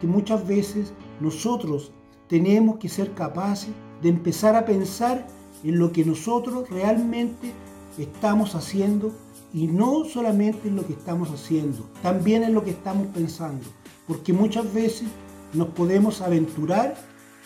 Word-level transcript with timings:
que 0.00 0.06
muchas 0.06 0.46
veces 0.46 0.92
nosotros 1.20 1.92
tenemos 2.28 2.78
que 2.78 2.88
ser 2.88 3.14
capaces 3.14 3.70
de 4.02 4.08
empezar 4.08 4.54
a 4.54 4.64
pensar 4.64 5.26
en 5.64 5.78
lo 5.78 5.92
que 5.92 6.04
nosotros 6.04 6.68
realmente 6.70 7.52
estamos 7.98 8.54
haciendo 8.54 9.12
y 9.52 9.66
no 9.66 10.04
solamente 10.04 10.68
en 10.68 10.76
lo 10.76 10.86
que 10.86 10.92
estamos 10.92 11.30
haciendo, 11.30 11.88
también 12.02 12.42
en 12.42 12.54
lo 12.54 12.62
que 12.62 12.70
estamos 12.70 13.06
pensando, 13.08 13.64
porque 14.06 14.32
muchas 14.32 14.72
veces 14.72 15.08
nos 15.54 15.68
podemos 15.68 16.20
aventurar 16.20 16.94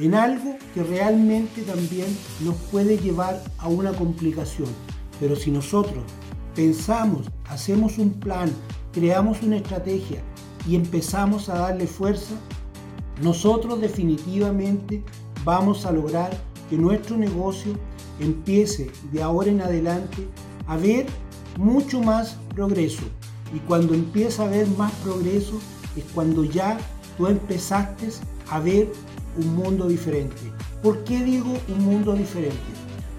en 0.00 0.14
algo 0.14 0.56
que 0.74 0.82
realmente 0.82 1.62
también 1.62 2.06
nos 2.40 2.56
puede 2.72 2.98
llevar 2.98 3.42
a 3.58 3.68
una 3.68 3.92
complicación. 3.92 4.68
Pero 5.20 5.36
si 5.36 5.52
nosotros 5.52 6.02
pensamos, 6.54 7.30
hacemos 7.48 7.98
un 7.98 8.10
plan, 8.10 8.50
creamos 8.92 9.42
una 9.42 9.56
estrategia 9.56 10.20
y 10.66 10.76
empezamos 10.76 11.48
a 11.48 11.58
darle 11.58 11.86
fuerza, 11.86 12.34
nosotros 13.22 13.80
definitivamente 13.80 15.02
vamos 15.44 15.86
a 15.86 15.92
lograr 15.92 16.36
que 16.68 16.76
nuestro 16.76 17.16
negocio 17.16 17.74
empiece 18.20 18.90
de 19.12 19.22
ahora 19.22 19.50
en 19.50 19.60
adelante 19.60 20.26
a 20.66 20.76
ver 20.76 21.06
mucho 21.58 22.00
más 22.00 22.38
progreso. 22.54 23.02
Y 23.54 23.58
cuando 23.60 23.94
empieza 23.94 24.42
a 24.42 24.46
haber 24.46 24.66
más 24.68 24.92
progreso 25.04 25.60
es 25.96 26.04
cuando 26.14 26.44
ya 26.44 26.78
tú 27.16 27.26
empezaste 27.26 28.08
a 28.50 28.58
ver 28.58 28.90
un 29.36 29.54
mundo 29.54 29.86
diferente. 29.86 30.52
¿Por 30.82 31.04
qué 31.04 31.22
digo 31.22 31.52
un 31.68 31.84
mundo 31.84 32.14
diferente? 32.14 32.58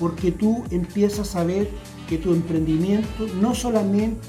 Porque 0.00 0.32
tú 0.32 0.64
empiezas 0.70 1.36
a 1.36 1.44
ver 1.44 1.68
que 2.08 2.18
tu 2.18 2.32
emprendimiento 2.32 3.26
no 3.40 3.54
solamente 3.54 4.20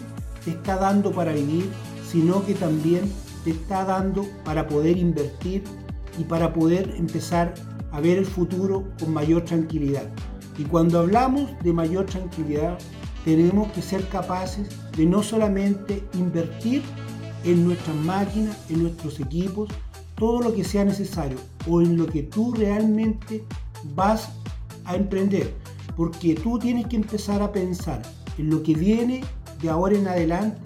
te 0.45 0.52
está 0.52 0.78
dando 0.78 1.12
para 1.12 1.34
vivir, 1.34 1.70
sino 2.11 2.45
que 2.45 2.53
también 2.53 3.11
te 3.43 3.52
está 3.52 3.85
dando 3.85 4.25
para 4.43 4.67
poder 4.67 4.97
invertir 4.97 5.63
y 6.17 6.23
para 6.23 6.53
poder 6.53 6.93
empezar 6.97 7.53
a 7.91 7.99
ver 7.99 8.17
el 8.17 8.25
futuro 8.25 8.86
con 8.99 9.14
mayor 9.14 9.44
tranquilidad. 9.44 10.09
Y 10.58 10.64
cuando 10.64 10.99
hablamos 10.99 11.52
de 11.64 11.73
mayor 11.73 12.05
tranquilidad, 12.05 12.77
tenemos 13.23 13.72
que 13.72 13.81
ser 13.81 14.08
capaces 14.08 14.67
de 14.95 15.05
no 15.05 15.22
solamente 15.22 16.03
invertir 16.14 16.81
en 17.44 17.66
nuestras 17.66 17.95
máquinas, 17.97 18.58
en 18.69 18.83
nuestros 18.83 19.19
equipos, 19.19 19.69
todo 20.16 20.42
lo 20.42 20.53
que 20.53 20.64
sea 20.64 20.83
necesario 20.83 21.38
o 21.69 21.81
en 21.81 21.97
lo 21.97 22.08
que 22.08 22.23
tú 22.23 22.53
realmente 22.53 23.44
vas 23.95 24.30
a 24.86 24.95
emprender. 24.95 25.53
Porque 25.95 26.36
tú 26.36 26.58
tienes 26.58 26.88
que 26.88 26.95
empezar 26.95 27.42
a 27.42 27.52
pensar 27.52 28.02
en 28.38 28.49
lo 28.49 28.64
que 28.64 28.73
viene 28.73 29.23
de 29.61 29.69
ahora 29.69 29.95
en 29.95 30.08
adelante, 30.08 30.61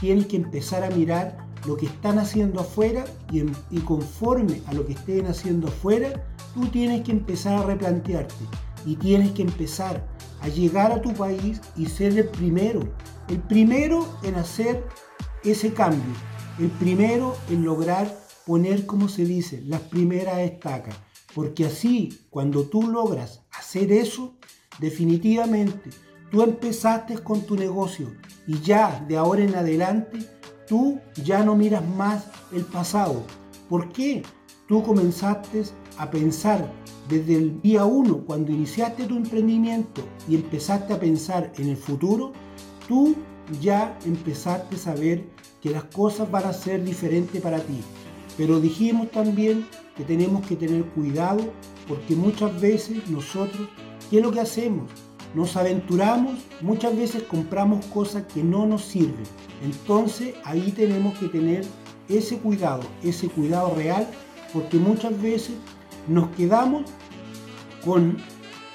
tienes 0.00 0.26
que 0.26 0.36
empezar 0.36 0.82
a 0.82 0.90
mirar 0.90 1.46
lo 1.66 1.76
que 1.76 1.86
están 1.86 2.18
haciendo 2.18 2.60
afuera 2.60 3.04
y, 3.30 3.42
y 3.70 3.80
conforme 3.80 4.62
a 4.66 4.72
lo 4.72 4.86
que 4.86 4.92
estén 4.92 5.26
haciendo 5.26 5.68
afuera, 5.68 6.26
tú 6.54 6.66
tienes 6.68 7.02
que 7.02 7.12
empezar 7.12 7.58
a 7.58 7.66
replantearte 7.66 8.34
y 8.86 8.96
tienes 8.96 9.32
que 9.32 9.42
empezar 9.42 10.06
a 10.40 10.48
llegar 10.48 10.90
a 10.92 11.02
tu 11.02 11.12
país 11.12 11.60
y 11.76 11.86
ser 11.86 12.16
el 12.18 12.28
primero, 12.28 12.80
el 13.28 13.38
primero 13.38 14.06
en 14.22 14.36
hacer 14.36 14.84
ese 15.44 15.72
cambio, 15.72 16.14
el 16.58 16.68
primero 16.68 17.36
en 17.50 17.64
lograr 17.64 18.14
poner, 18.46 18.86
como 18.86 19.08
se 19.08 19.24
dice, 19.24 19.62
las 19.66 19.80
primeras 19.80 20.38
estacas. 20.38 20.96
Porque 21.34 21.66
así, 21.66 22.18
cuando 22.30 22.64
tú 22.64 22.88
logras 22.88 23.42
hacer 23.52 23.92
eso, 23.92 24.34
definitivamente 24.80 25.90
tú 26.30 26.42
empezaste 26.42 27.18
con 27.18 27.42
tu 27.42 27.56
negocio 27.56 28.12
y 28.46 28.60
ya 28.60 29.04
de 29.08 29.16
ahora 29.16 29.42
en 29.42 29.54
adelante 29.54 30.18
tú 30.66 30.98
ya 31.24 31.44
no 31.44 31.56
miras 31.56 31.86
más 31.86 32.26
el 32.52 32.64
pasado. 32.64 33.22
¿Por 33.68 33.88
qué? 33.92 34.22
Tú 34.68 34.82
comenzaste 34.82 35.64
a 35.98 36.10
pensar 36.10 36.70
desde 37.08 37.34
el 37.34 37.60
día 37.60 37.84
uno, 37.84 38.24
cuando 38.24 38.52
iniciaste 38.52 39.04
tu 39.04 39.16
emprendimiento 39.16 40.02
y 40.28 40.36
empezaste 40.36 40.92
a 40.92 41.00
pensar 41.00 41.52
en 41.56 41.68
el 41.68 41.76
futuro, 41.76 42.32
tú 42.86 43.16
ya 43.60 43.98
empezaste 44.06 44.76
a 44.76 44.78
saber 44.78 45.28
que 45.60 45.70
las 45.70 45.84
cosas 45.84 46.30
van 46.30 46.44
a 46.44 46.52
ser 46.52 46.84
diferentes 46.84 47.42
para 47.42 47.58
ti. 47.58 47.80
Pero 48.36 48.60
dijimos 48.60 49.10
también 49.10 49.66
que 49.96 50.04
tenemos 50.04 50.46
que 50.46 50.54
tener 50.54 50.84
cuidado 50.86 51.52
porque 51.88 52.14
muchas 52.14 52.58
veces 52.60 53.08
nosotros, 53.10 53.68
¿qué 54.08 54.18
es 54.18 54.22
lo 54.22 54.30
que 54.30 54.40
hacemos? 54.40 54.88
Nos 55.34 55.56
aventuramos, 55.56 56.40
muchas 56.60 56.96
veces 56.96 57.22
compramos 57.22 57.84
cosas 57.86 58.24
que 58.24 58.42
no 58.42 58.66
nos 58.66 58.84
sirven. 58.84 59.24
Entonces 59.62 60.34
ahí 60.44 60.72
tenemos 60.72 61.18
que 61.18 61.28
tener 61.28 61.64
ese 62.08 62.38
cuidado, 62.38 62.82
ese 63.02 63.28
cuidado 63.28 63.74
real, 63.74 64.08
porque 64.52 64.78
muchas 64.78 65.20
veces 65.22 65.54
nos 66.08 66.28
quedamos 66.30 66.84
con 67.84 68.16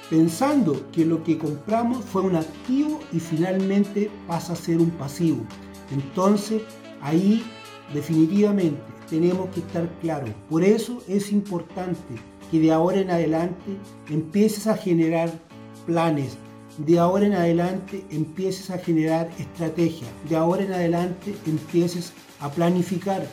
pensando 0.08 0.88
que 0.92 1.04
lo 1.04 1.22
que 1.24 1.36
compramos 1.36 2.04
fue 2.04 2.22
un 2.22 2.36
activo 2.36 3.00
y 3.12 3.20
finalmente 3.20 4.10
pasa 4.26 4.52
a 4.52 4.56
ser 4.56 4.78
un 4.78 4.90
pasivo. 4.90 5.44
Entonces, 5.90 6.62
ahí 7.00 7.44
definitivamente 7.92 8.80
tenemos 9.08 9.48
que 9.50 9.60
estar 9.60 9.88
claros. 10.00 10.30
Por 10.48 10.64
eso 10.64 11.02
es 11.08 11.32
importante 11.32 12.14
que 12.50 12.60
de 12.60 12.72
ahora 12.72 13.00
en 13.00 13.10
adelante 13.10 13.76
empieces 14.08 14.66
a 14.66 14.76
generar 14.76 15.30
planes, 15.86 16.36
de 16.78 16.98
ahora 16.98 17.26
en 17.26 17.34
adelante 17.34 18.04
empieces 18.10 18.70
a 18.70 18.78
generar 18.78 19.30
estrategias, 19.38 20.10
de 20.28 20.36
ahora 20.36 20.64
en 20.64 20.72
adelante 20.72 21.34
empieces 21.46 22.12
a 22.40 22.50
planificar 22.50 23.26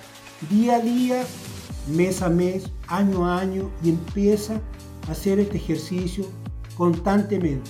día 0.49 0.77
a 0.77 0.79
día, 0.79 1.23
mes 1.87 2.21
a 2.21 2.29
mes, 2.29 2.71
año 2.87 3.25
a 3.25 3.39
año 3.39 3.69
y 3.83 3.89
empieza 3.89 4.61
a 5.07 5.11
hacer 5.11 5.39
este 5.39 5.57
ejercicio 5.57 6.25
constantemente. 6.77 7.69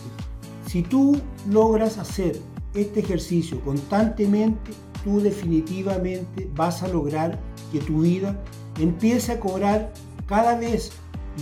Si 0.67 0.83
tú 0.83 1.19
logras 1.49 1.97
hacer 1.97 2.39
este 2.73 2.99
ejercicio 2.99 3.59
constantemente, 3.61 4.71
tú 5.03 5.19
definitivamente 5.19 6.49
vas 6.55 6.83
a 6.83 6.87
lograr 6.87 7.39
que 7.71 7.79
tu 7.79 8.01
vida 8.01 8.39
empiece 8.79 9.31
a 9.31 9.39
cobrar 9.39 9.91
cada 10.27 10.57
vez 10.57 10.91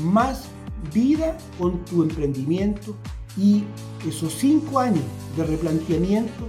más 0.03 0.45
vida 0.93 1.37
con 1.57 1.83
tu 1.85 2.03
emprendimiento 2.03 2.95
y 3.37 3.63
esos 4.07 4.33
cinco 4.33 4.79
años 4.79 5.03
de 5.35 5.43
replanteamiento 5.45 6.47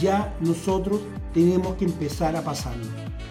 ya 0.00 0.34
nosotros 0.40 1.00
tenemos 1.32 1.76
que 1.76 1.84
empezar 1.84 2.36
a 2.36 2.42
pasarlo. 2.42 3.07